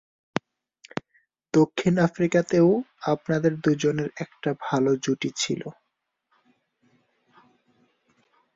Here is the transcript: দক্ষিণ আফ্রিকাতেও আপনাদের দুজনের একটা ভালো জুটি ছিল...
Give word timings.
দক্ষিণ 1.53 1.93
আফ্রিকাতেও 2.07 2.69
আপনাদের 3.05 3.53
দুজনের 3.63 4.09
একটা 4.17 4.49
ভালো 4.61 4.91
জুটি 5.03 5.29
ছিল... 5.35 5.61